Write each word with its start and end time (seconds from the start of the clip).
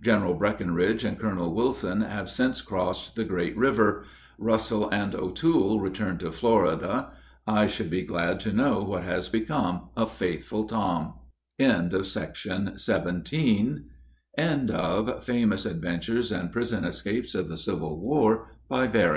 General 0.00 0.34
Breckinridge 0.34 1.02
and 1.02 1.18
Colonel 1.18 1.52
Wilson 1.52 2.00
have 2.02 2.30
since 2.30 2.60
crossed 2.60 3.16
the 3.16 3.24
great 3.24 3.56
river; 3.56 4.04
Russell 4.38 4.88
and 4.90 5.16
O'Toole 5.16 5.80
returned 5.80 6.20
to 6.20 6.30
Florida. 6.30 7.08
I 7.44 7.66
should 7.66 7.90
be 7.90 8.02
glad 8.02 8.38
to 8.38 8.52
know 8.52 8.84
what 8.84 9.02
has 9.02 9.28
become 9.28 9.88
of 9.96 10.12
faithful 10.12 10.62
Tom. 10.62 11.14
End 11.58 11.92
of 11.92 12.04
the 12.04 12.08
Project 12.08 12.40
Gutenberg 12.44 12.76
EBook 14.68 14.70
of 15.08 15.24
Famous 15.24 15.66
Adventures 15.66 16.30
And 16.30 16.52
Prison 16.52 16.84
Escapes 16.84 17.34
of 17.34 17.48
the 17.48 17.58
Civil 17.58 17.98
War, 18.00 18.46
by 18.68 18.86
Various 18.86 19.04
END 19.08 19.12